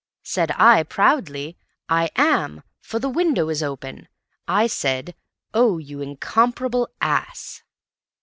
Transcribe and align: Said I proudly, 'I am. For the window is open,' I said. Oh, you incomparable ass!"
Said 0.23 0.49
I 0.55 0.81
proudly, 0.81 1.57
'I 1.87 2.09
am. 2.15 2.63
For 2.81 2.97
the 2.97 3.07
window 3.07 3.49
is 3.49 3.61
open,' 3.61 4.07
I 4.47 4.65
said. 4.65 5.13
Oh, 5.53 5.77
you 5.77 6.01
incomparable 6.01 6.89
ass!" 7.01 7.61